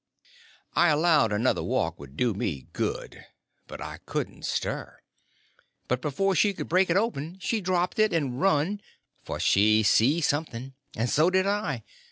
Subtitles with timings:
[0.73, 3.23] I allowed another walk would do me good;
[3.67, 4.97] but I couldn't stir.
[5.87, 10.73] But before she could break it open she dropped it and run—for she see something.
[10.95, 11.83] And so did I.